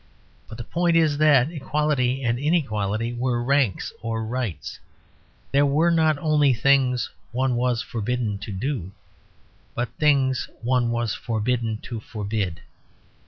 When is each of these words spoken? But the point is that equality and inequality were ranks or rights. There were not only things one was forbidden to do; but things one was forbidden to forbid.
But 0.47 0.57
the 0.57 0.63
point 0.63 0.97
is 0.97 1.19
that 1.19 1.51
equality 1.51 2.23
and 2.23 2.39
inequality 2.39 3.13
were 3.13 3.43
ranks 3.43 3.93
or 4.01 4.25
rights. 4.25 4.79
There 5.51 5.63
were 5.63 5.91
not 5.91 6.17
only 6.17 6.55
things 6.55 7.11
one 7.31 7.55
was 7.55 7.83
forbidden 7.83 8.39
to 8.39 8.51
do; 8.51 8.93
but 9.75 9.89
things 9.99 10.49
one 10.63 10.89
was 10.89 11.13
forbidden 11.13 11.77
to 11.83 11.99
forbid. 11.99 12.61